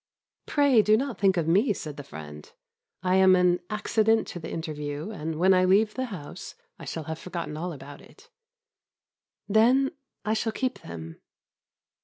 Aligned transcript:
"Pray 0.47 0.81
do 0.81 0.97
not 0.97 1.19
think 1.19 1.37
of 1.37 1.47
me," 1.47 1.73
said 1.73 1.95
the 1.95 2.03
friend; 2.03 2.53
"I 3.03 3.17
am 3.17 3.35
an 3.35 3.59
accident 3.69 4.35
in 4.35 4.41
the 4.41 4.49
interview, 4.49 5.11
and, 5.11 5.35
when 5.35 5.53
I 5.53 5.63
leave 5.63 5.93
the 5.93 6.05
house, 6.05 6.55
I 6.79 6.85
shall 6.85 7.03
have 7.03 7.19
forgotten 7.19 7.55
all 7.55 7.71
about 7.71 8.01
it." 8.01 8.31
"Then 9.47 9.91
I 10.25 10.33
shall 10.33 10.53
keep 10.53 10.79
them." 10.79 11.21